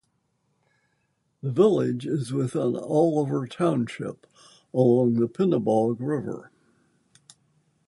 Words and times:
The 1.43 1.51
village 1.51 2.07
is 2.07 2.33
within 2.33 2.75
Oliver 2.75 3.45
Township, 3.45 4.25
along 4.73 5.13
the 5.19 5.27
Pinnebog 5.29 5.97
River. 5.99 6.49